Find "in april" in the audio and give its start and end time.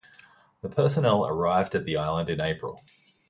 2.31-2.81